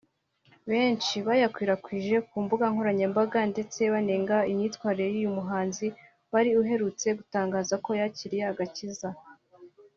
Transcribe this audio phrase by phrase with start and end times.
[0.69, 5.87] benshi bayakwirakwije ku mbuga nkoranyambaga ndetse banenga imyitwarire y’uyu muhanzi
[6.31, 9.09] wari uherutse gutangaza ko yakiriye agakiza